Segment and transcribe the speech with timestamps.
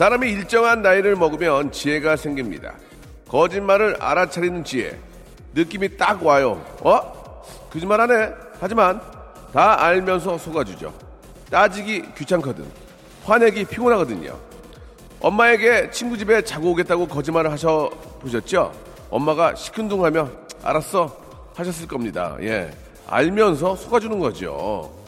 [0.00, 2.72] 사람이 일정한 나이를 먹으면 지혜가 생깁니다.
[3.28, 4.98] 거짓말을 알아차리는 지혜.
[5.52, 6.64] 느낌이 딱 와요.
[6.80, 7.42] 어?
[7.70, 8.30] 거짓말 하네.
[8.58, 8.98] 하지만
[9.52, 10.90] 다 알면서 속아주죠.
[11.50, 12.64] 따지기 귀찮거든.
[13.26, 14.38] 화내기 피곤하거든요.
[15.20, 18.72] 엄마에게 친구 집에 자고 오겠다고 거짓말을 하셔 보셨죠?
[19.10, 20.30] 엄마가 시큰둥하며
[20.62, 21.14] 알았어
[21.54, 22.38] 하셨을 겁니다.
[22.40, 22.70] 예.
[23.06, 24.99] 알면서 속아주는 거죠.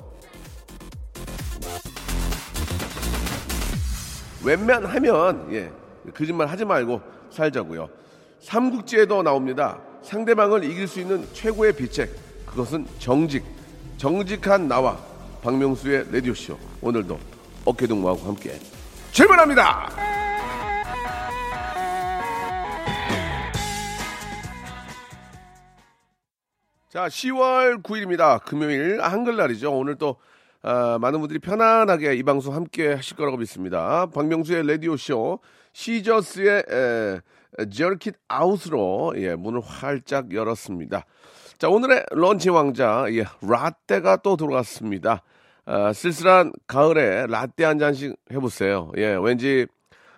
[4.45, 5.71] 웬만하면 예
[6.13, 7.89] 거짓말 하지 말고 살자고요.
[8.41, 9.79] 삼국지에도 나옵니다.
[10.03, 12.11] 상대방을 이길 수 있는 최고의 비책
[12.47, 13.45] 그것은 정직.
[13.97, 14.99] 정직한 나와
[15.43, 17.19] 박명수의 라디오 쇼 오늘도
[17.65, 18.59] 어깨동무하고 함께
[19.13, 19.91] 출발합니다.
[26.89, 28.45] 자, 10월 9일입니다.
[28.45, 29.73] 금요일 한글날이죠.
[29.73, 30.17] 오늘 또
[30.63, 34.07] 아, 많은 분들이 편안하게 이 방송 함께 하실 거라고 믿습니다.
[34.07, 35.41] 박명수의 라디오쇼,
[35.73, 36.65] 시저스의
[37.73, 41.05] 저킷 아웃으로 예, 문을 활짝 열었습니다.
[41.59, 45.23] 자, 오늘의 런치 왕자, 예, 라떼가 또 들어왔습니다.
[45.65, 48.91] 아, 쓸쓸한 가을에 라떼 한 잔씩 해보세요.
[48.97, 49.67] 예, 왠지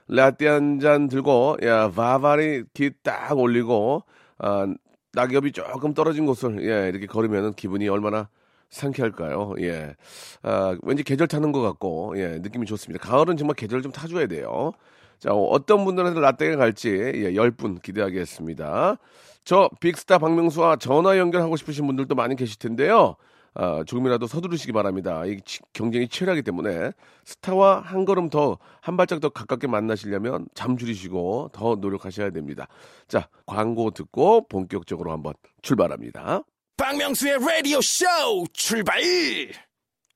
[0.09, 4.05] 라떼 한 잔 들고, 예, 바바리 기딱 올리고,
[4.39, 4.67] 아,
[5.15, 8.29] 낙엽이 조금 떨어진 곳을, 예, 이렇게 걸으면 기분이 얼마나
[8.71, 9.55] 상쾌할까요?
[9.61, 9.95] 예.
[10.43, 13.07] 아, 왠지 계절 타는 것 같고, 예, 느낌이 좋습니다.
[13.07, 14.73] 가을은 정말 계절 좀 타줘야 돼요.
[15.19, 18.99] 자, 어떤 분들한테 라떼가 갈지, 예, 10분 기대하겠습니다.
[19.45, 23.17] 저 빅스타 박명수와 전화 연결하고 싶으신 분들도 많이 계실 텐데요.
[23.55, 25.25] 아, 조금이라도 서두르시기 바랍니다.
[25.27, 25.39] 이
[25.73, 26.91] 경쟁이 치열하기 때문에
[27.25, 32.67] 스타와 한 걸음 더, 한 발짝 더 가깝게 만나시려면 잠 줄이시고 더 노력하셔야 됩니다.
[33.07, 36.43] 자, 광고 듣고 본격적으로 한번 출발합니다.
[36.77, 38.05] 박명수의 라디오 쇼
[38.53, 39.01] 출발!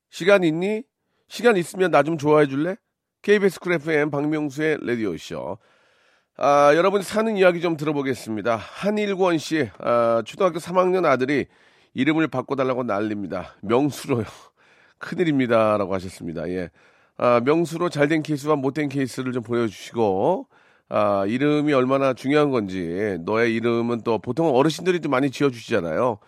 [0.09, 0.83] 시간 있니?
[1.27, 2.75] 시간 있으면 나 좀 좋아해 줄래?
[3.21, 5.57] KBS Cool FM 박명수의 라디오 쇼.
[6.37, 8.55] 아, 여러분이 사는 이야기 좀 들어보겠습니다.
[8.57, 11.47] 한일권 씨, 아, 초등학교 3학년 아들이
[11.93, 13.55] 이름을 바꿔달라고 난립니다.
[13.61, 14.25] 명수로요.
[14.99, 15.77] 큰일입니다.
[15.77, 16.49] 라고 하셨습니다.
[16.49, 16.69] 예.
[17.17, 20.47] 아, 명수로 잘된 케이스와 못된 케이스를 좀 보여주시고,
[20.89, 26.19] 아, 이름이 얼마나 중요한 건지, 너의 이름은 또 보통 어르신들이 좀 많이 지어주시잖아요.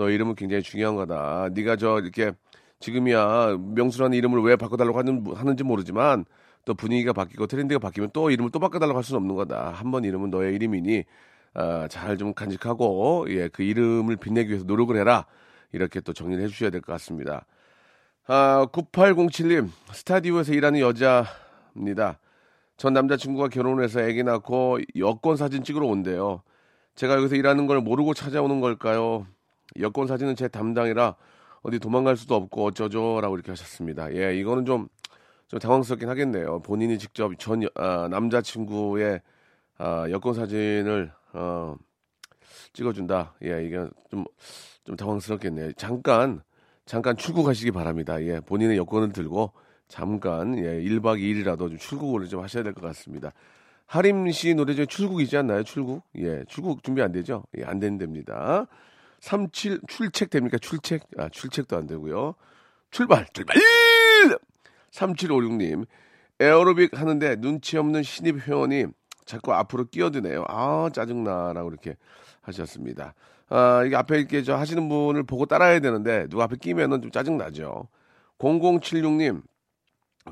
[0.00, 1.50] 너 이름은 굉장히 중요한 거다.
[1.52, 2.32] 네가 저 이렇게
[2.80, 6.24] 지금이야 명수라는 이름을 왜 바꿔달라고 하는, 하는지 모르지만
[6.64, 9.72] 또 분위기가 바뀌고 트렌드가 바뀌면 또 이름을 또 바꿔달라고 할 수는 없는 거다.
[9.72, 11.04] 한 번 이름은 너의 이름이니
[11.52, 15.26] 아, 잘 좀 간직하고 예, 그 이름을 빛내기 위해서 노력을 해라.
[15.72, 17.44] 이렇게 또 정리를 해주셔야 될 것 같습니다.
[18.26, 22.18] 아, 9807님 스타디오에서 일하는 여자입니다.
[22.78, 26.42] 전 남자친구가 결혼해서 아기 낳고 여권 사진 찍으러 온대요.
[26.94, 29.26] 제가 여기서 일하는 걸 모르고 찾아오는 걸까요?
[29.78, 31.14] 여권 사진은 제 담당이라
[31.62, 34.12] 어디 도망갈 수도 없고 어쩌죠라고 이렇게 하셨습니다.
[34.14, 34.88] 예, 이거는 좀,
[35.48, 36.60] 좀 당황스럽긴 하겠네요.
[36.60, 39.20] 본인이 직접 전 아, 남자친구의
[39.78, 41.76] 아, 여권 사진을 어,
[42.72, 43.34] 찍어준다.
[43.44, 44.24] 예, 이게 좀,
[44.84, 45.72] 좀 당황스럽겠네요.
[45.74, 46.42] 잠깐,
[46.86, 48.22] 잠깐 출국하시기 바랍니다.
[48.22, 49.52] 예, 본인의 여권을 들고
[49.88, 53.32] 잠깐, 예, 1박 2일이라도 좀 출국을 좀 하셔야 될 것 같습니다.
[53.86, 55.64] 하림 씨 노래 중에 출국이지 않나요?
[55.64, 56.02] 출국?
[56.16, 57.44] 예, 출국 준비 안 되죠?
[57.58, 58.66] 예, 안 된답니다.
[59.20, 60.58] 37 출첵 됩니까?
[60.58, 61.02] 출첵?
[61.18, 62.34] 아, 출첵도 안 되고요.
[62.90, 63.26] 출발!
[63.32, 63.56] 출발!
[64.90, 65.86] 3756님.
[66.40, 68.86] 에어로빅 하는데 눈치 없는 신입 회원이
[69.26, 70.44] 자꾸 앞으로 끼어드네요.
[70.48, 71.96] 아, 짜증나라고 이렇게
[72.40, 73.14] 하셨습니다.
[73.50, 77.88] 아, 이게 앞에 이렇게 저 하시는 분을 보고 따라야 되는데 누가 앞에 끼면은 좀 짜증나죠.
[78.38, 79.42] 0076님.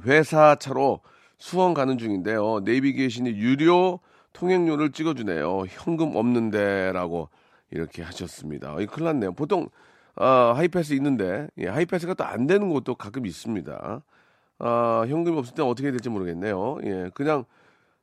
[0.06, 1.00] 회사 차로
[1.36, 2.60] 수원 가는 중인데요.
[2.60, 4.00] 내비게이션이 유료
[4.32, 5.64] 통행료를 찍어주네요.
[5.68, 7.28] 현금 없는데라고
[7.70, 8.78] 이렇게 하셨습니다.
[8.80, 9.32] 이 큰일 났네요.
[9.32, 9.68] 보통
[10.16, 10.24] 어,
[10.56, 14.02] 하이패스 있는데 예, 하이패스가 또 안 되는 곳도 가끔 있습니다.
[14.60, 16.78] 어, 현금이 없을 때 어떻게 해야 될지 모르겠네요.
[16.84, 17.44] 예, 그냥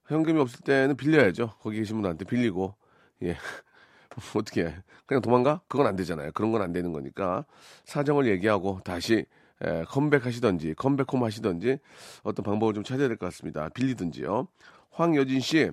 [0.08, 1.54] 현금이 없을 때는 빌려야죠.
[1.62, 2.76] 거기 계신 분한테 빌리고
[3.24, 3.38] 예.
[4.36, 4.76] 어떻게 해?
[5.06, 5.62] 그냥 도망가?
[5.68, 6.32] 그건 안 되잖아요.
[6.34, 7.46] 그런 건 안 되는 거니까
[7.86, 9.26] 사정을 얘기하고 다시
[9.64, 11.80] 에, 컴백하시던지 컴백홈 하시던지
[12.24, 13.70] 어떤 방법을 좀 찾아야 될 것 같습니다.
[13.70, 14.48] 빌리든지요.
[14.92, 15.72] 황여진 씨,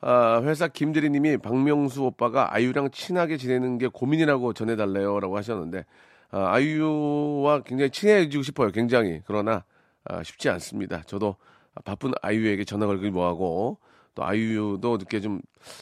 [0.00, 5.84] 아, 회사 김대리님이 박명수 오빠가 아이유랑 친하게 지내는 게 고민이라고 전해달래요라고 하셨는데
[6.30, 8.70] 아, 아이유와 굉장히 친해지고 싶어요.
[8.70, 9.64] 굉장히 그러나
[10.04, 11.02] 아, 쉽지 않습니다.
[11.02, 11.36] 저도
[11.84, 13.78] 바쁜 아이유에게 전화 걸기 뭐하고
[14.14, 15.40] 또 아이유도 이렇게 좀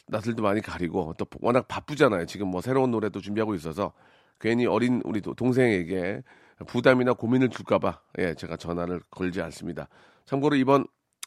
[0.09, 2.27] 낯을도 많이 가리고 또 워낙 바쁘잖아요.
[2.27, 3.93] 지금 뭐 새로운 노래도 준비하고 있어서
[4.41, 6.23] 괜히 어린 우리 도- 동생에게
[6.67, 9.89] 부담이나 고민을 줄까봐 예 제가 전화를 걸지 않습니다.
[10.27, 10.87] 참고로 이번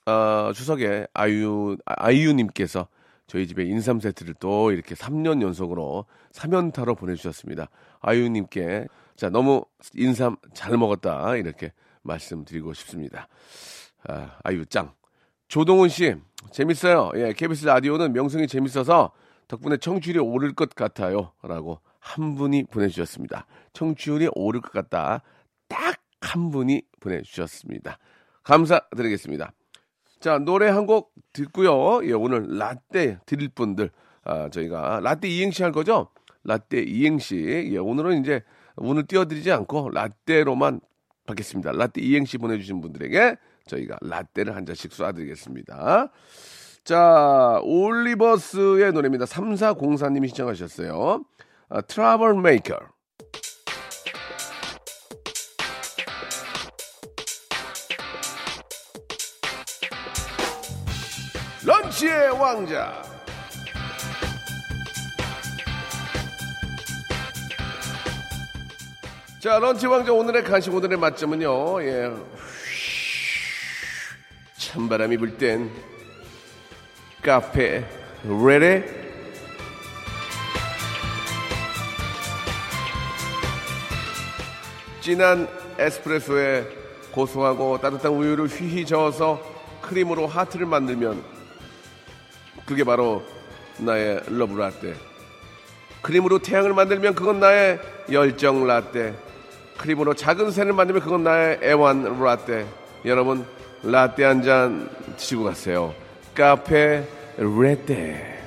[0.10, 2.88] 어, 추석에 아이유 아, 아이유님께서
[3.28, 7.70] 저희 집에 인삼 세트를 또 이렇게 3년 연속으로 3연타로 보내주셨습니다.
[8.00, 9.64] 아이유님께 자 너무
[9.94, 11.72] 인삼 잘 먹었다 이렇게
[12.02, 13.28] 말씀드리고 싶습니다.
[14.08, 14.94] 아, 아이유 짱.
[15.48, 16.16] 조동훈 씨
[16.52, 17.12] 재밌어요.
[17.16, 19.12] 예, KBS 라디오는 명성이 재밌어서
[19.48, 23.46] 덕분에 청취율이 오를 것 같아요.라고 한 분이 보내주셨습니다.
[23.74, 25.22] 청취율이 오를 것 같다.
[25.68, 27.98] 딱 한 분이 보내주셨습니다.
[28.44, 29.52] 감사드리겠습니다.
[30.20, 32.06] 자, 노래 한 곡 듣고요.
[32.08, 33.90] 예, 오늘 라떼 드릴 분들,
[34.24, 36.10] 아, 저희가 라떼 이행시 할 거죠?
[36.44, 37.70] 라떼 이행시.
[37.72, 38.42] 예, 오늘은 이제
[38.76, 40.82] 오늘 띄워드리지 않고 라떼로만
[41.28, 41.72] 받겠습니다.
[41.74, 43.36] 라떼 이행시 보내주신 분들에게
[43.68, 46.10] 저희가 라떼를 한 잔씩 쏴드리겠습니다.
[46.84, 49.26] 자, 올리버스의 노래입니다.
[49.26, 51.24] 3404님이 신청하셨어요.
[51.70, 52.78] 아, Trouble Maker.
[62.00, 63.04] 런치의 왕자.
[69.40, 71.84] 자, 런치 왕자 오늘의 간식 오늘의 맛점은요.
[71.84, 72.12] 예.
[74.58, 75.70] 찬바람이 불 땐
[77.22, 77.84] 카페
[78.24, 78.84] 레레
[85.02, 85.48] 진한
[85.78, 86.66] 에스프레소에
[87.12, 89.42] 고소하고 따뜻한 우유를 휘휘 저어서
[89.82, 91.39] 크림으로 하트를 만들면
[92.66, 93.24] 그게 바로
[93.78, 94.94] 나의 love 라떼.
[96.02, 97.80] 크림으로 태양을 만들면 그건 나의
[98.12, 99.14] 열정 라떼.
[99.78, 102.66] 크림으로 작은 새를 만들면 그건 나의 애완 라떼.
[103.06, 103.46] 여러분
[103.84, 105.94] 라떼 한 잔 드시고 가세요.
[106.36, 107.04] 카페
[107.38, 108.38] 라떼.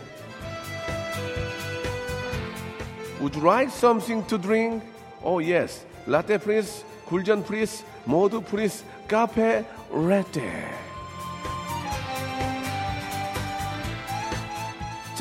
[3.21, 4.83] Would you like something to drink?
[5.23, 5.87] Oh yes.
[6.07, 10.82] 라떼 please, 굴전 please, 모두 please, 카페 라떼.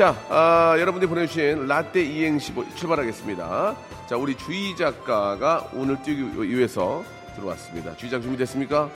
[0.01, 3.75] 자, 아, 여러분들이 보내주신 라떼 이행시 보- 출발하겠습니다.
[4.09, 6.23] 자, 우리 주희 작가가 오늘 뛰기
[6.57, 7.03] 위해서
[7.35, 7.95] 들어왔습니다.
[7.97, 8.89] 주희 작 준비됐습니까?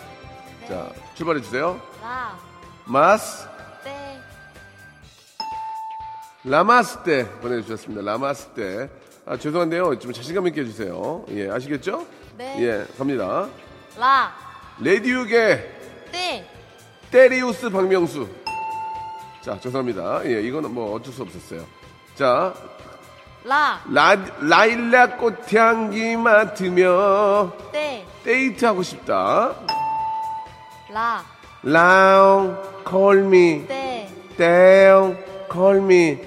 [0.68, 1.80] 자, 출발해 주세요.
[2.02, 2.36] 라,
[2.86, 3.48] 마스,
[3.84, 4.20] 떼,
[6.44, 8.02] 라마스테 보내주셨습니다.
[8.02, 8.90] 라마스테.
[9.28, 10.00] 아, 죄송한데요.
[10.00, 11.24] 좀 자신감 있게 해주세요.
[11.30, 12.04] 예, 아시겠죠?
[12.36, 12.56] 네.
[12.62, 13.48] 예, 갑니다.
[14.00, 14.34] 라,
[14.80, 15.72] 레디우게
[16.12, 16.50] 떼,
[17.12, 18.28] 테리우스 박명수.
[19.46, 20.26] 자, 죄송합니다.
[20.26, 21.64] 예, 이거는 뭐 어쩔 수 없었어요.
[22.16, 22.52] 자,
[23.44, 29.54] 라, 라, 라일락 꽃향기 맡으며 떼, 데이트 하고 싶다.
[30.90, 31.24] 라,
[31.62, 35.16] 라옹, 콜미, 떼, 떼옹,
[35.48, 36.18] 콜미.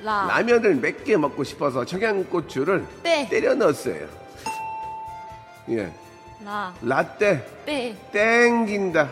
[0.00, 3.28] 라, 라면을 몇개 먹고 싶어서 청양고추를 네.
[3.28, 4.08] 때려 넣었어요.
[5.68, 5.92] 예.
[6.44, 9.08] 라, 라떼 떼, 땡긴다.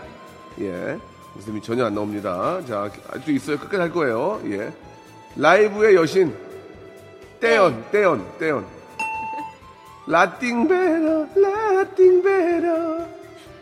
[0.60, 0.98] 예.
[1.36, 2.60] 웃음이 전혀 안 나옵니다.
[2.66, 3.58] 자, 아직도 있어요.
[3.60, 4.40] 끝까지 할 거예요.
[4.46, 4.72] 예.
[5.36, 6.36] 라이브의 여신.
[7.38, 8.66] 떼연, 떼연, 떼연.
[10.08, 13.19] 라띵베러, 라띵베러,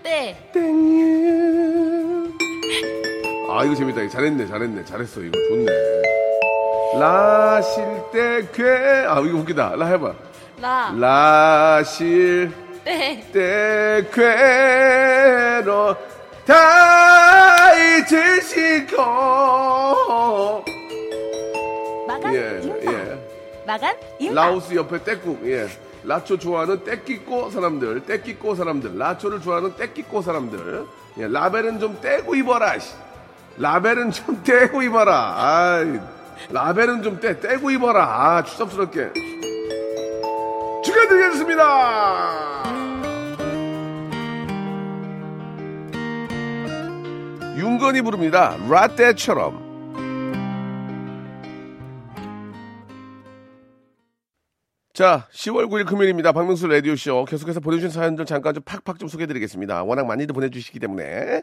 [0.08, 2.32] 떼, 땡유.
[3.50, 4.00] 아, 이거 재밌다.
[4.00, 4.84] 이거 잘했네, 잘했네.
[4.86, 5.20] 잘했어.
[5.20, 5.66] 이거 좋네.
[6.98, 9.04] 라실 때 괴.
[9.06, 9.76] 아, 이거 웃기다.
[9.76, 10.14] 라 해봐.
[10.62, 12.50] 라, 라실
[12.84, 13.22] 때.
[13.34, 15.94] 때 괴로
[16.46, 18.96] 다 잊으시고
[22.06, 22.62] 마감 예.
[22.64, 23.18] 예.
[23.66, 24.34] 마감 인사.
[24.40, 25.66] 라오스 옆에 떼국 예.
[26.04, 30.86] 라초 좋아하는 떼끼꼬 사람들 떼끼꼬 사람들 라초를 좋아하는 떼끼꼬 사람들.
[31.18, 31.26] 예.
[31.28, 32.94] 라벨은 좀 떼고 입어라 씨.
[33.58, 35.34] 라벨은 좀 떼고 입어라.
[35.36, 35.98] 아이,
[36.50, 38.04] 라벨은 좀 떼, 떼고 입어라.
[38.04, 39.12] 아 추잡스럽게.
[40.84, 42.62] 축하드리겠습니다.
[47.56, 48.56] 윤건이 부릅니다.
[48.68, 49.67] 라떼처럼
[54.98, 56.32] 자, 10월 9일 금요일입니다.
[56.32, 57.24] 박명수 라디오쇼.
[57.26, 59.84] 계속해서 보내주신 사연들 잠깐 좀 팍팍 좀 소개해드리겠습니다.
[59.84, 61.42] 워낙 많이들 보내주시기 때문에.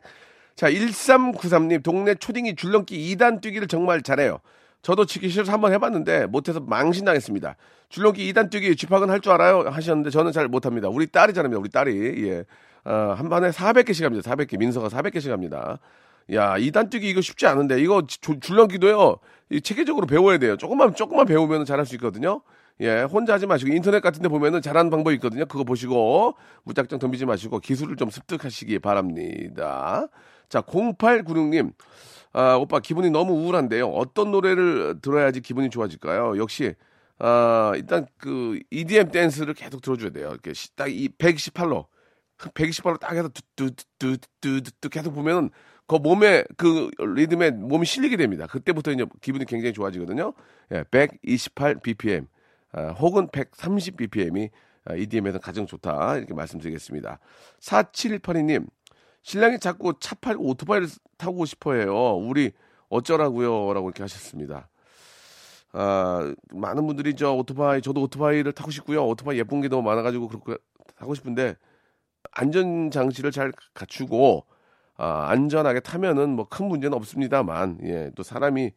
[0.58, 4.40] 자, 1393님, 동네 초딩이 줄넘기 2단 뛰기를 정말 잘해요.
[4.82, 7.56] 저도 지기 싫어서 한번 해봤는데 못해서 망신당했습니다.
[7.88, 9.62] 줄넘기 2단 뛰기 쥐팍은 할 줄 알아요?
[9.62, 10.90] 하셨는데 저는 잘 못합니다.
[10.90, 11.58] 우리 딸이 잘합니다.
[11.58, 12.28] 우리 딸이.
[12.28, 12.44] 예.
[12.84, 14.30] 어, 한 번에 400개씩 합니다.
[14.30, 14.60] 400개.
[14.60, 15.80] 민서가 400개씩 합니다.
[16.34, 19.16] 야, 2단 뛰기 이거 쉽지 않은데 이거 주- 줄넘기도요.
[19.52, 20.58] 이 체계적으로 배워야 돼요.
[20.58, 22.42] 조금만 조금만 배우면 잘할 수 있거든요.
[22.82, 25.46] 예, 혼자 하지 마시고 인터넷 같은 데 보면은 잘하는 방법이 있거든요.
[25.46, 30.08] 그거 보시고 무작정 덤비지 마시고 기술을 좀 습득하시기 바랍니다.
[30.50, 31.74] 자, 0896님.
[32.34, 33.88] 아, 오빠 기분이 너무 우울한데요.
[33.88, 36.38] 어떤 노래를 들어야지 기분이 좋아질까요?
[36.38, 36.76] 역시
[37.18, 40.32] 아, 일단 그 EDM 댄스를 계속 들어 줘야 돼요.
[40.32, 41.86] 이렇게 딱이 118로
[42.38, 45.50] 118로 딱 해서 뚜뚜뚜뚜뚜 계속 보면은
[45.88, 48.48] 그 몸에 그 리듬에 몸이 실리게 됩니다.
[48.48, 50.34] 그때부터 이제 기분이 굉장히 좋아지거든요.
[50.74, 52.35] 예, 128 BPM 아,
[53.00, 54.50] 혹은 130 BPM이
[54.98, 57.20] EDM에서 가장 좋다 이렇게 말씀드리겠습니다.
[57.60, 58.68] 4782님
[59.24, 62.16] 신랑이 자꾸 차 팔고 오토바이를 타고 싶어해요.
[62.18, 62.52] 우리
[62.90, 64.70] 어쩌라고요라고 이렇게 하셨습니다.
[65.74, 69.06] 아, 많은 분들이 저 오토바이 저도 오토바이를 타고 싶고요.
[69.08, 70.58] 오토바이 예쁜 게 너무 많아가지고 그렇게
[70.98, 71.56] 타고 싶은데
[72.32, 74.46] 안전 장치를 잘 갖추고
[74.98, 78.72] 아, 안전하게 타면은 뭐 큰 문제는 없습니다만 예, 또 사람이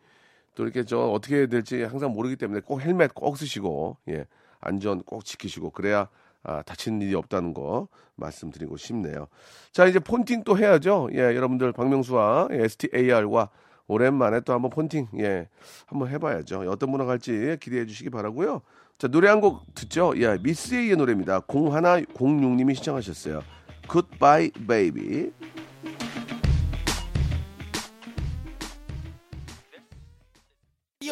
[0.58, 4.26] 또 이렇게 저 어떻게 해야 될지 항상 모르기 때문에 꼭 헬멧 꼭 쓰시고 예,
[4.58, 6.08] 안전 꼭 지키시고 그래야
[6.42, 7.86] 아, 다치는 일이 없다는 거
[8.16, 9.28] 말씀드리고 싶네요.
[9.70, 11.10] 자 이제 폰팅 또 해야죠.
[11.12, 13.50] 예, 여러분들 박명수와 예, STAR과
[13.86, 15.48] 오랜만에 또 한번 폰팅 예
[15.86, 16.64] 한번 해봐야죠.
[16.68, 18.62] 어떤 분랑 할지 기대해 주시기 바라고요.
[18.98, 20.12] 자 노래 한 곡 듣죠.
[20.16, 21.38] 예, 미스 A의 노래입니다.
[21.42, 23.42] 0106님이 시청하셨어요.
[23.88, 25.30] Goodbye Baby.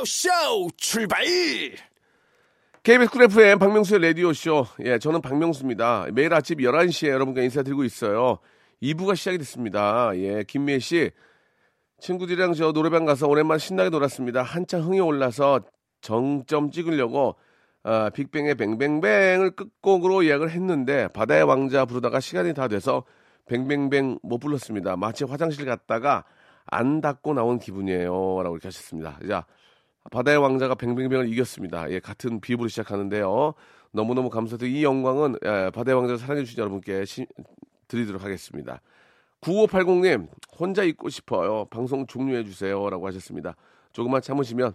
[0.06, 0.28] 쇼
[0.76, 1.24] 출발!
[2.84, 4.66] KBS Cool FM 박명수의 라디오쇼.
[4.84, 6.06] 예, 저는 박명수입니다.
[6.12, 8.38] 매일 아침 11시에 여러분과 인사드리고 있어요.
[8.80, 10.12] 2부가 시작이 됐습니다.
[10.14, 11.10] 예, 김미애 씨.
[11.98, 14.42] 친구들이랑 저 노래방 가서 오랜만에 신나게 놀았습니다.
[14.44, 15.62] 한창 흥이 올라서
[16.00, 17.34] 정점 찍으려고
[17.82, 23.04] 아, 빅뱅의 뱅뱅뱅을 끝곡으로 예약을 했는데 바다의 왕자 부르다가 시간이 다 돼서
[23.46, 24.96] 뱅뱅뱅 못 불렀습니다.
[24.96, 26.24] 마치 화장실 갔다가
[26.66, 28.42] 안 닦고 나온 기분이에요.
[28.42, 29.18] 라고 이렇게 하셨습니다.
[29.26, 29.46] 자,
[30.10, 31.90] 바다의 왕자가 뱅뱅뱅을 이겼습니다.
[31.90, 33.54] 예, 같은 비읍으로 시작하는데요.
[33.92, 37.26] 너무너무 감사드리고 이 영광은 예, 바다의 왕자를 사랑해주신 여러분께 시-
[37.88, 38.80] 드리도록 하겠습니다.
[39.40, 41.66] 9580님, 혼자 있고 싶어요.
[41.66, 42.90] 방송 종료해주세요.
[42.90, 43.54] 라고 하셨습니다.
[43.92, 44.72] 조금만 참으시면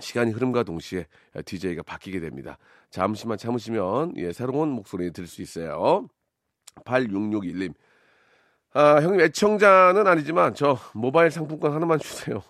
[0.00, 1.06] 시간이 흐름과 동시에
[1.44, 2.58] DJ가 바뀌게 됩니다.
[2.90, 6.08] 잠시만 참으시면 예, 새로운 목소리 들을 수 있어요.
[6.84, 7.74] 8661님.
[8.74, 12.42] 아, 형님 애청자는 아니지만 저 모바일 상품권 하나만 주세요.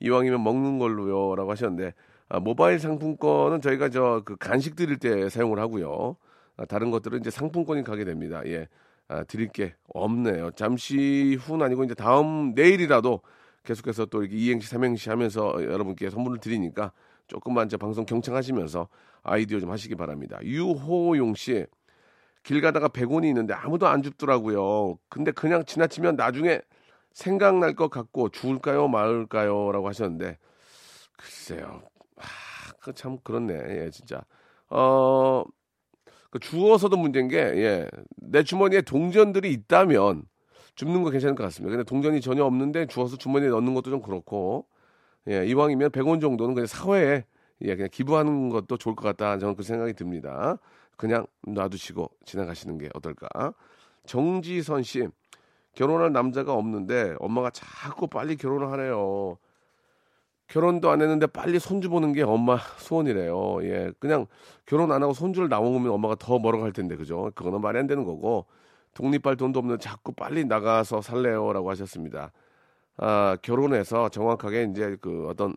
[0.00, 1.34] 이왕이면 먹는 걸로요.
[1.36, 1.94] 라고 하셨는데
[2.28, 6.16] 아, 모바일 상품권은 저희가 저 그 간식 드릴 때 사용을 하고요.
[6.56, 8.42] 아, 다른 것들은 이제 상품권이 가게 됩니다.
[8.46, 8.68] 예.
[9.08, 10.50] 아, 드릴 게 없네요.
[10.52, 13.22] 잠시 후는 아니고 이제 다음 내일이라도
[13.64, 16.92] 계속해서 또 이렇게 이행시 삼행시 하면서 여러분께 선물을 드리니까
[17.26, 18.88] 조금만 이제 방송 경청하시면서
[19.22, 20.38] 아이디어 좀 하시기 바랍니다.
[20.42, 21.66] 유호용 씨.
[22.42, 24.98] 길 가다가 100원이 있는데 아무도 안 줍더라고요.
[25.08, 26.60] 근데 그냥 지나치면 나중에
[27.18, 30.38] 생각날 것 같고 죽을까요 말까요 라고 하셨는데
[31.16, 31.82] 글쎄요.
[32.16, 32.22] 아,
[32.80, 33.54] 그참 그렇네.
[33.54, 34.22] 예, 진짜.
[34.70, 35.42] 어,
[36.30, 40.22] 그 주워서도 문제인 게, 예, 내 주머니에 동전들이 있다면
[40.76, 41.76] 줍는 거 괜찮을 것 같습니다.
[41.76, 44.66] 근데 동전이 전혀 없는데 주워서 주머니에 넣는 것도 좀 그렇고,
[45.28, 47.24] 예, 이왕이면 100원 정도는 그냥 사회에,
[47.62, 49.38] 예, 그냥 기부하는 것도 좋을 것 같다.
[49.38, 50.58] 저는 그 생각이 듭니다.
[50.96, 53.52] 그냥 놔두시고 지나가시는 게 어떨까.
[54.06, 55.08] 정지선 씨,
[55.78, 59.38] 결혼할 남자가 없는데 엄마가 자꾸 빨리 결혼을 하래요.
[60.48, 63.58] 결혼도 안 했는데 빨리 손주 보는 게 엄마 소원이래요.
[63.62, 63.92] 예.
[64.00, 64.26] 그냥
[64.66, 67.30] 결혼 안 하고 손주를 나오면 엄마가 더 멀어갈 텐데, 그죠?
[67.36, 68.46] 그거는 말이 안 되는 거고,
[68.94, 71.52] 독립할 돈도 없는데 자꾸 빨리 나가서 살래요.
[71.52, 72.32] 라고 하셨습니다.
[72.96, 75.54] 아, 결혼해서 정확하게 이제 그 어떤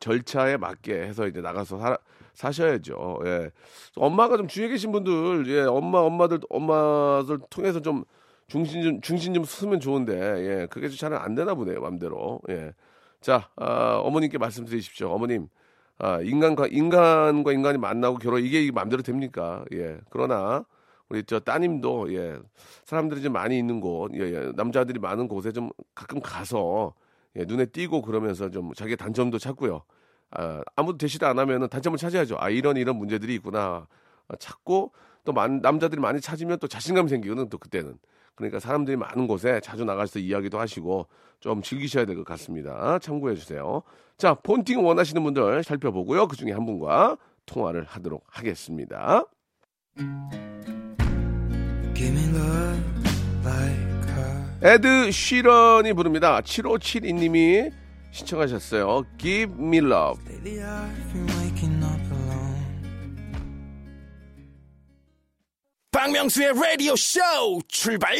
[0.00, 1.96] 절차에 맞게 해서 이제 나가서 사,
[2.34, 3.20] 사셔야죠.
[3.26, 3.50] 예.
[3.94, 8.02] 엄마가 좀 주위에 계신 분들, 예, 엄마, 엄마들, 엄마들 통해서 좀
[8.50, 10.12] 중심 좀, 중심 좀 쓰면 좋은데,
[10.62, 12.40] 예, 그게 잘 안 되나 보네요, 맘대로.
[12.50, 12.72] 예.
[13.20, 15.10] 자, 아, 어머님께 말씀드리십시오.
[15.10, 15.48] 어머님,
[15.98, 19.64] 아, 인간과, 인간과 인간이 만나고 결혼, 이게 맘대로 됩니까?
[19.74, 19.98] 예.
[20.10, 20.64] 그러나,
[21.08, 22.38] 우리 저 따님도, 예,
[22.84, 26.94] 사람들이 좀 많이 있는 곳, 예, 예, 남자들이 많은 곳에 좀 가끔 가서,
[27.36, 29.82] 예, 눈에 띄고 그러면서 좀 자기 단점도 찾고요.
[30.32, 32.36] 아, 아무도 대시도 안 하면은 단점을 찾아야죠.
[32.40, 33.86] 아, 이런 이런 문제들이 있구나.
[34.28, 34.92] 아, 찾고
[35.24, 37.98] 또 만, 남자들이 많이 찾으면 또 자신감 생기거든, 또 그때는.
[38.40, 41.06] 그러니까 사람들이 많은 곳에 자주 나가서 이야기도 하시고
[41.40, 42.98] 좀 즐기셔야 될 것 같습니다.
[42.98, 43.82] 참고해 주세요.
[44.16, 46.26] 자, 폰팅 원하시는 분들 살펴보고요.
[46.26, 49.24] 그 중에 한 분과 통화를 하도록 하겠습니다.
[51.94, 52.80] Give me love
[53.44, 54.74] like her.
[54.74, 56.40] 에드 쉬런이 부릅니다.
[56.40, 57.70] 7572님이
[58.10, 59.04] 신청하셨어요.
[59.18, 60.20] Give me love.
[66.10, 67.20] 박명수의 라디오 쇼
[67.68, 68.16] 출발!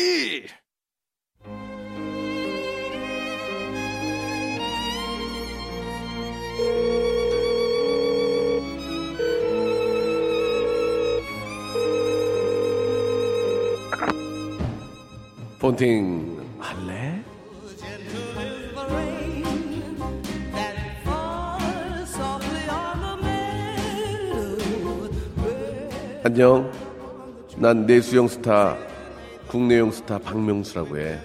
[15.59, 17.25] 폰팅 할래?
[26.23, 26.90] 안녕.
[27.57, 28.77] 난 내수영 스타,
[29.49, 31.19] 국내용 스타 박명수라고 해.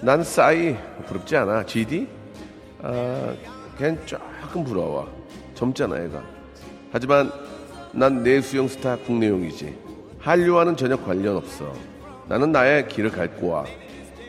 [0.00, 0.76] 난 싸이
[1.06, 1.66] 부럽지 않아.
[1.66, 2.06] GD?
[2.82, 3.34] 아,
[3.78, 5.08] 걔는 조금 부러워.
[5.54, 6.22] 젊잖아, 애가.
[6.92, 7.30] 하지만
[7.92, 9.76] 난 내수영 스타 국내용이지.
[10.18, 11.72] 한류와는 전혀 관련 없어.
[12.28, 13.64] 나는 나의 길을 갈 거야.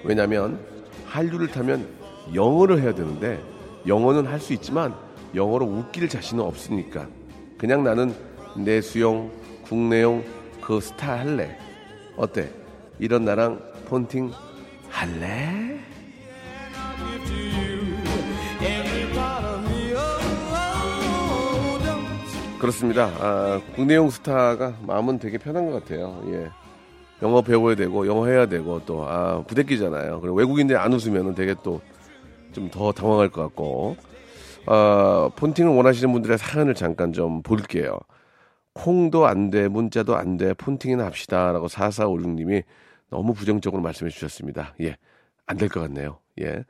[0.04, 0.60] 왜냐면
[1.06, 1.88] 한류를 타면
[2.34, 3.42] 영어를 해야 되는데
[3.88, 4.94] 영어는 할 수 있지만
[5.34, 7.08] 영어로 웃길 자신은 없으니까
[7.58, 8.14] 그냥 나는
[8.58, 9.32] 내 수영
[9.64, 10.24] 국내용
[10.66, 11.58] 그 스타 할래.
[12.18, 12.50] 어때?
[13.00, 14.32] 이런 나랑 폰팅
[14.90, 15.80] 할래?
[22.60, 23.06] 그렇습니다.
[23.20, 26.24] 아, 국내용 스타가 마음은 되게 편한 것 같아요.
[26.30, 26.50] 예.
[27.22, 30.20] 영어 배워야 되고 영어 해야 되고 또 아, 부대끼잖아요.
[30.22, 31.82] 그리고 외국인들이 안 웃으면 되게 또
[32.54, 33.98] 좀 더 당황할 것 같고
[34.66, 38.00] 아, 폰팅을 원하시는 분들의 사연을 잠깐 좀 볼게요.
[38.76, 42.64] 콩도 안 돼, 문자도 안 돼, 폰팅이나 합시다 라고 4456님이
[43.12, 44.76] 너무 부정적으로 말씀해 주셨습니다.
[44.82, 44.98] 예,
[45.48, 46.20] 안 될 것 같네요.
[46.42, 46.66] 예.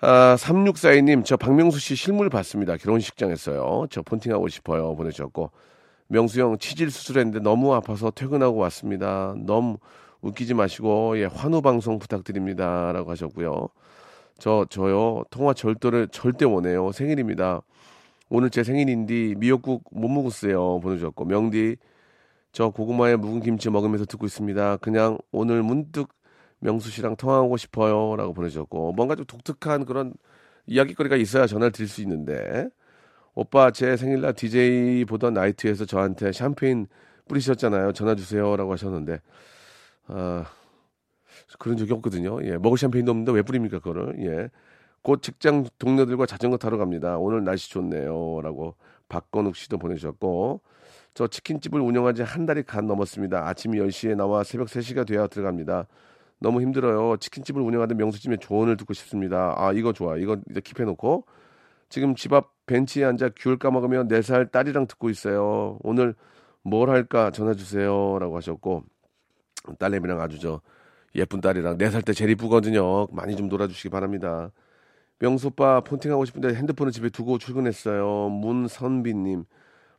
[0.00, 2.76] 아, 3642님, 저 박명수 씨 실물 봤습니다.
[2.76, 3.86] 결혼식장에서요.
[3.90, 4.96] 저 폰팅하고 싶어요.
[4.96, 5.50] 보내주셨고.
[6.08, 9.34] 명수 형 치질 수술했는데 너무 아파서 퇴근하고 왔습니다.
[9.38, 9.78] 너무
[10.22, 12.92] 웃기지 마시고, 예, 환호 방송 부탁드립니다.
[12.92, 13.68] 라고 하셨고요.
[14.38, 16.92] 저, 저요, 통화 절도를 절대 원해요.
[16.92, 17.62] 생일입니다.
[18.34, 20.80] 오늘 제 생일인데 미역국 못 먹었어요.
[20.80, 21.26] 보내주셨고.
[21.26, 21.76] 명디,
[22.50, 24.78] 저 고구마에 묵은 김치 먹으면서 듣고 있습니다.
[24.78, 26.08] 그냥 오늘 문득
[26.60, 28.16] 명수 씨랑 통화하고 싶어요.
[28.16, 28.92] 라고 보내주셨고.
[28.92, 30.14] 뭔가 좀 독특한 그런
[30.66, 32.68] 이야기거리가 있어야 전화를 드릴 수 있는데.
[33.34, 36.86] 오빠 제 생일날 DJ 보던 나이트에서 저한테 샴페인
[37.28, 37.92] 뿌리셨잖아요.
[37.92, 39.20] 전화 주세요라고 하셨는데
[40.06, 40.44] 아
[41.58, 42.44] 그런 적이 없거든요.
[42.44, 44.16] 예, 먹을 샴페인도 없는데 왜 뿌립니까 그거를?
[44.24, 44.50] 예.
[45.02, 47.18] 곧 직장 동료들과 자전거 타러 갑니다.
[47.18, 48.76] 오늘 날씨 좋네요 라고
[49.08, 50.60] 박건욱 씨도 보내주셨고
[51.14, 53.46] 저 치킨집을 운영한 지 한 달이 간 넘었습니다.
[53.48, 55.86] 아침 10시에 나와 새벽 3시가 돼야 들어갑니다.
[56.40, 57.16] 너무 힘들어요.
[57.18, 59.54] 치킨집을 운영하는 명수님의 조언을 듣고 싶습니다.
[59.56, 60.16] 아 이거 좋아.
[60.16, 61.24] 이거 이제 킵해놓고
[61.88, 65.78] 지금 집 앞 벤치에 앉아 귤 까먹으며 4살 딸이랑 듣고 있어요.
[65.82, 66.14] 오늘
[66.62, 68.84] 뭘 할까 전화 주세요 라고 하셨고
[69.78, 70.60] 딸내미랑 아주 저
[71.14, 73.06] 예쁜 딸이랑 4살 때 제일 이쁘거든요.
[73.12, 74.50] 많이 좀 놀아주시기 바랍니다.
[75.22, 78.28] 명수 오빠 폰팅하고 싶은데 핸드폰을 집에 두고 출근했어요.
[78.28, 79.44] 문선비님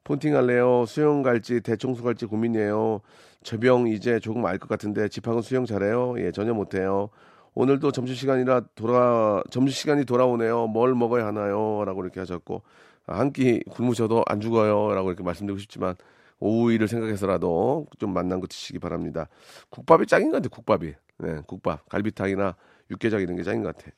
[0.04, 0.84] 폰팅 할래요?
[0.86, 3.00] 수영 갈지 대청소 갈지 고민이에요.
[3.42, 6.16] 저병 이제 조금 알 것 같은데 집하고 수영 잘해요?
[6.18, 7.10] 예 전혀 못해요.
[7.54, 10.68] 오늘도 점심시간이라 돌아, 점심시간이 돌아오네요.
[10.68, 11.86] 뭘 먹어야 하나요?
[11.86, 12.64] 라고 이렇게 하셨고,
[13.06, 14.94] 아, 한끼 굶으셔도 안 죽어요.
[14.96, 15.94] 라고 이렇게 말씀드리고 싶지만,
[16.40, 19.28] 오후 일을 생각해서라도 좀 만난 거 드시기 바랍니다.
[19.70, 20.94] 국밥이 짱인 것 같아요, 국밥이.
[21.20, 21.88] 네, 국밥.
[21.90, 22.56] 갈비탕이나
[22.90, 23.92] 육개장 이런 게 짱인 것 같아.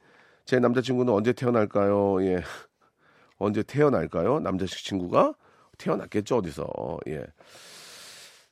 [0.46, 2.24] 제 남자친구는 언제 태어날까요?
[2.26, 2.44] 예.
[3.38, 4.40] 언제 태어날까요?
[4.40, 5.36] 남자친구가?
[5.78, 6.68] 태어났겠죠, 어디서.
[7.08, 7.26] 예.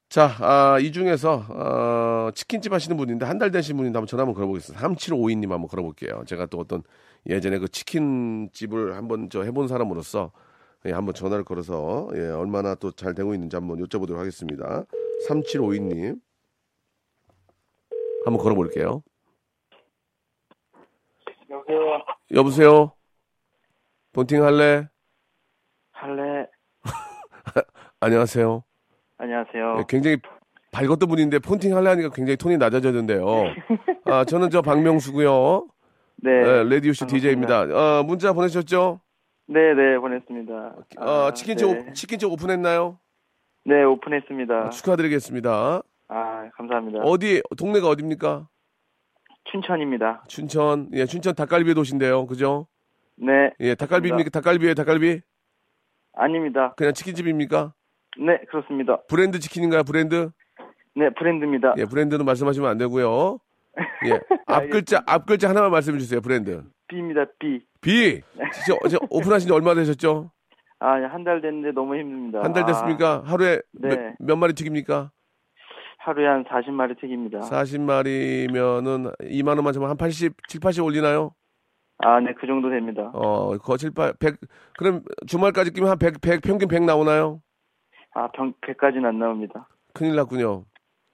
[0.10, 4.36] 자, 아, 이 중에서, 어, 치킨집 하시는 분인데, 한 달 되신 분인데 한번 전화 한번
[4.36, 4.86] 걸어보겠습니다.
[4.88, 6.23] 3752님 한번 걸어볼게요.
[6.27, 6.84] 제가 또 어떤
[7.27, 10.32] 예전에 그 치킨집을 한번 저 해본 사람으로서,
[10.86, 14.86] 예, 한번 전화를 걸어서, 예, 얼마나 또 잘 되고 있는지 한번 여쭤보도록 하겠습니다.
[15.29, 16.19] 3752님.
[18.25, 19.01] 한번 걸어볼게요.
[21.69, 22.04] 여보세요.
[22.34, 22.91] 여보세요?
[24.13, 24.88] 본팅 할래?
[27.99, 28.63] 안녕하세요.
[29.17, 29.78] 안녕하세요.
[29.80, 30.17] 예, 굉장히
[30.71, 33.26] 밝았던 분인데 폰팅 하려니까 굉장히 톤이 낮아졌는데요.
[34.06, 35.67] 아, 저는 저 박명수고요.
[36.17, 36.32] 네.
[36.32, 37.08] 예, 레디오씨 반갑습니다.
[37.08, 37.62] DJ입니다.
[37.99, 38.99] 어, 문자 보내셨죠?
[39.47, 40.54] 네, 네, 보냈습니다.
[40.99, 41.89] 어, 아, 치킨집, 네.
[41.89, 42.99] 오, 치킨집 오픈했나요?
[43.65, 44.54] 네, 오픈했습니다.
[44.54, 45.82] 아, 축하드리겠습니다.
[46.10, 46.99] 아, 감사합니다.
[46.99, 48.47] 어디, 동네가 어딥니까?
[49.45, 50.23] 춘천입니다.
[50.27, 50.89] 춘천.
[50.93, 52.25] 예, 춘천 닭갈비 도시인데요.
[52.27, 52.67] 그죠?
[53.17, 54.29] 네, 예, 닭갈비입니까?
[54.32, 55.21] 닭갈비예요, 닭갈비?
[56.15, 56.73] 아닙니다.
[56.77, 57.73] 그냥 치킨집입니까?
[58.19, 59.01] 네, 그렇습니다.
[59.08, 60.29] 브랜드 치킨인가요, 브랜드?
[60.95, 61.73] 네, 브랜드입니다.
[61.77, 63.39] 예, 브랜드는 말씀하시면 안 되고요.
[64.08, 66.63] 예, 앞 글자, 앞 글자 하나만 말씀해 주세요, 브랜드.
[66.88, 67.62] B입니다, B.
[67.82, 68.21] B.
[68.53, 70.32] 진짜 어제 오픈하신 지 얼마 되셨죠?
[70.79, 72.41] 아, 한 달 됐는데 너무 힘듭니다.
[72.43, 73.23] 한달 아, 됐습니까?
[73.25, 73.88] 하루에 네.
[73.89, 75.12] 몇, 몇 마리 튀깁니까?
[76.03, 77.39] 하루에 한 40마리 튀깁니다.
[77.39, 81.31] 40마리면은 2만 원만 주면 한 80, 7, 80 올리나요?
[81.99, 83.09] 아, 네, 그 정도 됩니다.
[83.13, 84.35] 어, 거 7, 8, 100.
[84.77, 87.41] 그럼 주말까지 끼면 한 100, 100 평균 100 나오나요?
[88.13, 89.67] 아, 병, 100까지는 안 나옵니다.
[89.93, 90.65] 큰일 났군요.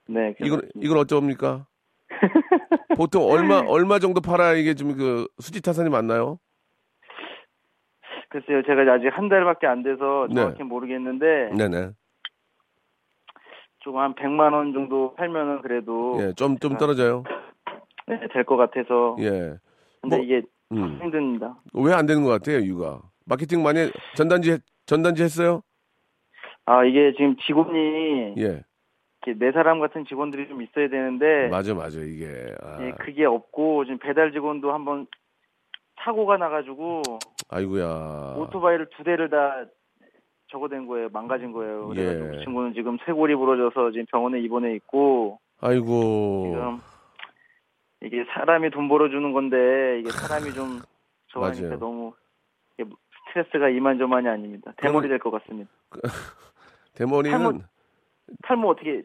[0.08, 0.62] 네, 이건.
[0.75, 1.67] 이건 어쩝니까?
[2.97, 6.39] 보통 얼마 얼마 정도 팔아야 이게 좀 그 수지 타산이 맞나요?
[8.30, 10.36] 글쎄요, 제가 아직 한 달밖에 안 돼서 네.
[10.36, 11.91] 정확히 모르겠는데, 네네.
[13.80, 17.24] 조금 한 100만 원 정도 팔면은 그래도 예, 좀 좀 떨어져요.
[18.08, 19.15] 네, 될 것 같아서.
[19.20, 19.56] 예.
[20.02, 21.00] 근데 뭐, 이게 음.
[21.02, 21.56] 힘듭니다.
[21.74, 23.02] 왜 안 되는 것 같아요, 이유가?
[23.26, 25.62] 마케팅 많이 했- 전단지 했- 전단지 했어요?
[26.65, 28.63] 아, 이게 지금 직원이 예.
[29.26, 32.54] 이렇게 네 사람 같은 직원들이 좀 있어야 되는데 맞아, 맞아, 이게.
[32.62, 35.08] 아, 예, 그게 없고 지금 배달 직원도 한번
[36.04, 37.02] 사고가 나가지고
[37.50, 38.36] 아이고야.
[38.38, 39.65] 오토바이를 두 대를 다
[40.52, 41.88] 저거 된 거예요, 망가진 거예요.
[41.90, 42.38] 그래가지고 예.
[42.38, 46.44] 그 친구는 지금 쇄골이 부러져서 지금 병원에 입원해 있고 아이고.
[46.48, 46.80] 지금
[48.02, 50.80] 이게 사람이 돈 벌어주는 건데 이게 사람이 좀
[51.36, 51.78] 맞아요.
[51.78, 52.14] 너무
[53.32, 54.74] 스트레스가 이만저만이 아닙니다.
[54.78, 55.70] 대머리 될 것 같습니다.
[56.96, 57.62] 대머리는 탈모-
[58.44, 59.04] 탈모 어떻게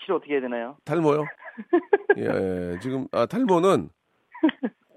[0.00, 0.76] 치료 어떻게 해야 되나요?
[0.84, 1.24] 탈모요?
[2.18, 2.22] 예,
[2.74, 2.78] 예.
[2.80, 3.88] 지금 아 탈모는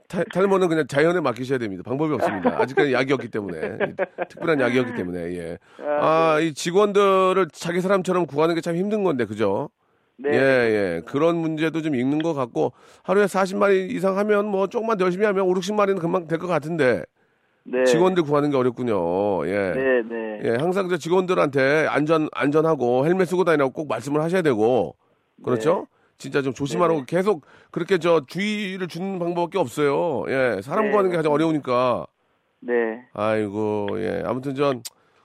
[0.10, 1.84] 탈, 탈모는 그냥 자연에 맡기셔야 됩니다.
[1.86, 2.60] 방법이 없습니다.
[2.60, 3.78] 아직까지 약이 없기 때문에
[4.28, 5.58] 특별한 약이 없기 때문에 예.
[6.02, 9.69] 아, 이 직원들을 자기 사람처럼 구하는 게 참 힘든 건데 그죠?
[10.17, 10.32] 네.
[10.34, 11.02] 예, 예.
[11.06, 15.45] 그런 문제도 좀 있는 것 같고 하루에 40마리 이상 하면 뭐 조금만 더 열심히 하면
[15.45, 17.04] 5, 60마리는 금방 될 것 같은데
[17.63, 17.84] 네.
[17.86, 19.48] 직원들 구하는 게 어렵군요.
[19.48, 19.74] 예.
[19.76, 20.41] 네, 네.
[20.43, 24.95] 예, 항상 저 직원들한테 안전 안전하고 헬멧 쓰고 다니라고 꼭 말씀을 하셔야 되고
[25.45, 25.86] 그렇죠?
[26.19, 27.05] 진짜 좀 조심하라고 네.
[27.08, 30.25] 계속 그렇게 저 주의를 주는 방법밖에 없어요.
[30.27, 31.32] 예, 사람 네, 구하는 게 가장.
[31.32, 32.05] 어려우니까.
[32.60, 32.73] 네.
[33.13, 34.84] 아이고, 예, 아무튼 전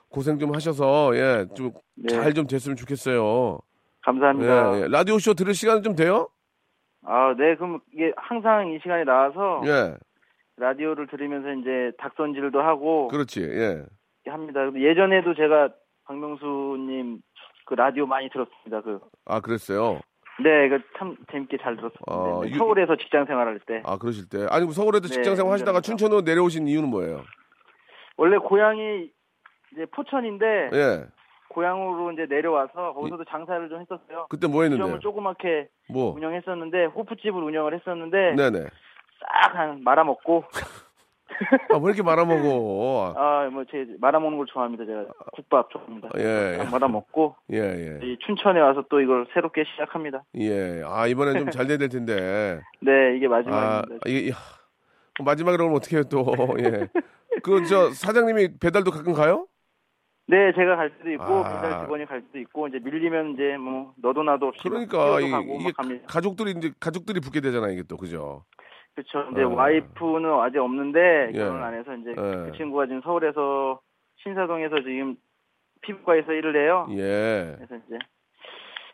[0.09, 1.73] 고생 좀 하셔서 예, 좀
[2.09, 2.55] 잘좀 네.
[2.55, 3.59] 됐으면 좋겠어요.
[4.03, 4.77] 감사합니다.
[4.77, 4.87] 예, 예.
[4.87, 6.29] 라디오 쇼 들을 시간 좀 돼요?
[7.03, 7.55] 아, 네.
[7.55, 9.95] 그럼 이게 항상 이 시간에 나와서 예,
[10.55, 13.41] 라디오를 들으면서 이제 닭손질도 하고 그렇지.
[13.41, 13.83] 예.
[14.27, 14.61] 합니다.
[14.75, 15.69] 예전에도 제가
[16.05, 17.19] 박명수 님
[17.65, 18.81] 그 라디오 많이 들었습니다.
[18.81, 19.99] 그 아, 그랬어요.
[20.43, 22.03] 네, 이거 참 재밌게 잘 들었습니다.
[22.07, 24.45] 아, 네, 서울에서 직장 생활할 때 아, 그러실 때.
[24.49, 25.81] 아니, 서울에도 네, 직장 생활 하시다가.
[25.81, 27.23] 춘천으로 내려오신 이유는 뭐예요?
[28.17, 29.09] 원래 고향이
[29.73, 31.05] 이제 포천인데 예.
[31.49, 34.27] 고향으로 이제 내려와서 거기서도 장사를 좀 했었어요.
[34.29, 34.87] 그때 뭐 했는데요?
[34.87, 36.13] 점을 조그맣게 뭐?
[36.13, 38.59] 운영했었는데 호프집을 운영을 했었는데 네네.
[38.61, 40.43] 싹 한 말아먹고
[41.73, 43.13] 아, 왜 이렇게 말아먹어?
[43.17, 44.85] 아 뭐 제 말아먹는 걸 좋아합니다.
[44.85, 46.09] 제가 국밥 좋아합니다.
[46.17, 47.99] 예, 싹 말아먹고 예, 예.
[48.05, 50.23] 이 춘천에 와서 또 이걸 새롭게 시작합니다.
[50.37, 50.81] 예.
[50.85, 52.61] 아, 이번엔 좀 잘 돼야 될 텐데.
[52.81, 53.95] 네, 이게 아, 마지막입니다.
[54.07, 54.35] 이게, 이야.
[55.23, 56.25] 마지막에 그러면 어떻게 해요, 또.
[56.59, 56.87] 예.
[57.43, 59.47] 그, 저, 사장님이 배달도 가끔 가요?
[60.27, 61.61] 네, 제가 갈 수도 있고 아.
[61.61, 65.29] 배달 직원이 갈 수도 있고 이제 밀리면 이제 뭐 너도 나도 없이 그러니까, 이,
[65.73, 66.03] 갑니다.
[66.07, 68.43] 가족들이, 이제, 가족들이 붙게 되잖아, 이게 또, 그죠?
[68.95, 69.25] 그렇죠.
[69.27, 69.49] 근데 어.
[69.49, 71.37] 와이프는 아직 없는데 예.
[71.37, 72.13] 결혼 안 해서 이제 예.
[72.15, 73.79] 그 친구가 지금 서울에서
[74.23, 75.17] 신사동에서 지금
[75.81, 76.87] 피부과에서 일을 해요.
[76.91, 77.55] 예.
[77.57, 77.99] 그래서 이제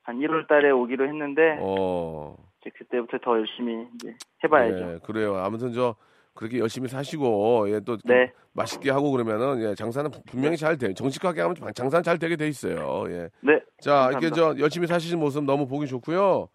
[0.03, 2.35] 한 1월 달에 오기로 했는데 어.
[2.61, 4.93] 이제 그때부터 더 열심히 이제 해봐야죠.
[4.93, 5.35] 예, 그래요.
[5.37, 5.95] 아무튼 저,
[6.33, 8.31] 그렇게 열심히 사시고, 예, 또, 좀 네.
[8.53, 10.93] 맛있게 하고 그러면은, 예, 장사는 분명히 잘 돼요.
[10.93, 13.03] 정직하게 하면 장사는 잘 되게 돼 있어요.
[13.09, 13.29] 예.
[13.41, 13.59] 네.
[13.79, 14.19] 자, 감사합니다.
[14.19, 16.47] 이렇게 저, 열심히 사시는 모습 너무 보기 좋고요.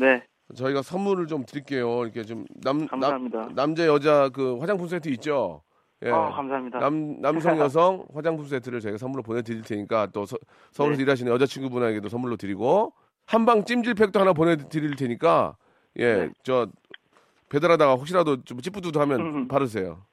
[0.00, 0.22] 네.
[0.54, 2.04] 저희가 선물을 좀 드릴게요.
[2.04, 3.38] 이렇게 좀 남, 감사합니다.
[3.38, 5.62] 남 남자 여자 그 화장품 세트 있죠.
[6.04, 6.10] 예.
[6.10, 6.78] 아, 감사합니다.
[6.78, 10.36] 남 남성 여성 화장품 세트를 저희가 선물로 보내드릴 테니까 또 서,
[10.78, 11.02] 울에서 네.
[11.02, 12.92] 일하시는 여자친구분에게도 선물로 드리고
[13.26, 15.56] 한방 찜질팩도 하나 보내드릴 테니까
[15.96, 16.30] 예 네.
[16.44, 16.68] 저
[17.48, 19.48] 배달하다가 혹시라도 좀 찌뿌두두 하면 음.
[19.48, 20.04] 바르세요.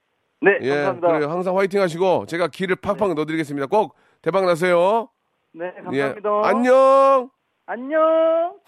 [0.41, 1.07] 네, 예, 감사합니다.
[1.07, 1.29] 그래요.
[1.29, 3.67] 항상 화이팅 하시고 제가 기를 팍팍 넣어드리겠습니다.
[3.67, 5.09] 꼭 대박 나세요.
[5.53, 6.01] 네, 예.
[6.01, 6.41] 감사합니다.
[6.45, 7.29] 안녕.
[7.67, 8.59] 안녕.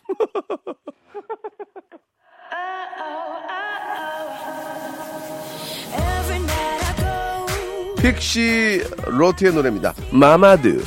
[8.02, 9.94] 픽시 로트의 노래입니다.
[10.12, 10.84] Mama Do.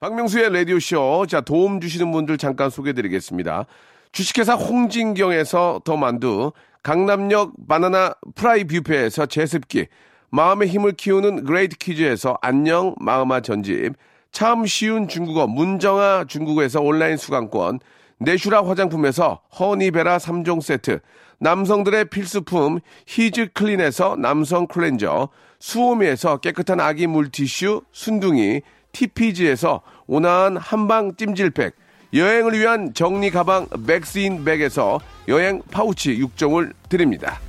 [0.00, 1.26] 박명수의 라디오쇼.
[1.26, 3.64] 자, 도움 주시는 분들 잠깐 소개해 드리겠습니다.
[4.12, 9.86] 주식회사 홍진경에서 더 만두, 강남역 바나나 프라이 뷔페에서 제습기,
[10.30, 13.94] 마음의 힘을 키우는 그레이트북스에서 안녕 마음아 전집,
[14.32, 17.80] 참 쉬운 중국어 문정아 중국어에서 온라인 수강권,
[18.18, 21.00] 내슈라 화장품에서 허니베라 3종 세트,
[21.38, 28.60] 남성들의 필수품 히즈 클린에서 남성 클렌저, 수오미에서 깨끗한 아기 물티슈 순둥이,
[28.92, 31.74] TPG에서 온화한 한방 찜질팩,
[32.12, 37.40] 여행을 위한 정리 가방 맥스인 백에서 여행 파우치 6종을 드립니다.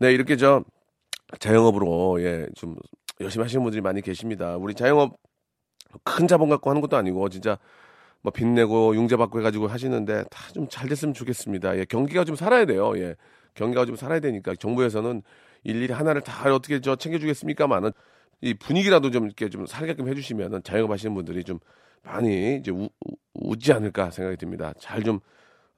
[0.00, 0.64] 네, 이렇게 저
[1.40, 2.76] 자영업으로 예, 좀
[3.20, 4.56] 열심히 하시는 분들이 많이 계십니다.
[4.56, 5.16] 우리 자영업
[6.04, 7.58] 큰 자본 갖고 하는 것도 아니고 진짜
[8.22, 11.78] 뭐 빚내고 융자 받고 해가지고 하시는데 다 좀 잘 됐으면 좋겠습니다.
[11.78, 12.96] 예, 경기가 좀 살아야 돼요.
[12.98, 13.16] 예,
[13.54, 15.22] 경기가 좀 살아야 되니까 정부에서는
[15.64, 17.90] 일일이 하나를 다 어떻게 저 챙겨주겠습니까만은
[18.40, 21.58] 이 분위기라도 좀 이렇게 좀 살게끔 해주시면은 자영업 하시는 분들이 좀
[22.04, 24.72] 많이 이제 우, 우- 웃지 않을까 생각이 듭니다.
[24.78, 25.18] 잘 좀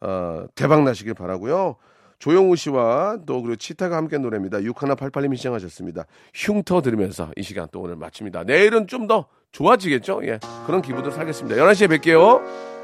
[0.00, 1.76] 어, 대박 나시길 바라고요.
[2.18, 4.58] 조영우 씨와 또 그리고 치타가 함께 노래입니다.
[4.58, 6.04] 6188님이 시청하셨습니다.
[6.34, 8.44] 흉터 들으면서 이 시간 또 오늘 마칩니다.
[8.44, 10.20] 내일은 좀 더 좋아지겠죠?
[10.24, 10.38] 예.
[10.66, 11.60] 그런 기분도 살겠습니다.
[11.60, 12.79] 11시에 뵐게요.